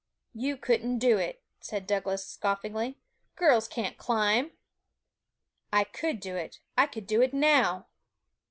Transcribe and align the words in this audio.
'You 0.33 0.57
couldn't 0.57 0.97
do 0.97 1.19
it,' 1.19 1.43
said 1.59 1.85
Douglas 1.85 2.25
scoffingly; 2.25 2.97
'girls 3.35 3.67
can't 3.67 3.99
climb!' 3.99 4.49
'I 5.71 5.83
could 5.83 6.19
do 6.19 6.35
it; 6.35 6.59
I 6.75 6.87
could 6.87 7.05
do 7.05 7.21
it 7.21 7.35
now!' 7.35 7.85